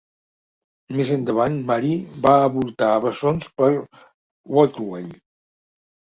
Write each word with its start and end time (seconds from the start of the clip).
Més 0.99 1.09
endavant 1.15 1.57
Mary 1.67 1.91
va 2.23 2.31
avortar 2.45 2.87
bessons 3.03 3.49
per 3.59 3.67
Bothwell. 4.55 5.13